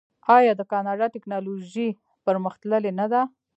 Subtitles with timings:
[0.37, 1.87] آیا د کاناډا ټیکنالوژي
[2.25, 3.21] پرمختللې نه ده؟